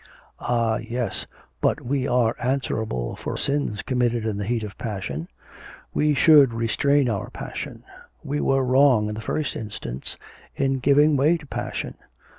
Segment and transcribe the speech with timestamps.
[0.39, 0.77] 'Ah!
[0.77, 1.27] yes,
[1.61, 5.27] but we are answerable for sins committed in the heat of passion;
[5.93, 7.83] we should restrain our passion;
[8.23, 10.17] we were wrong in the first instance
[10.55, 11.95] in giving way to passion....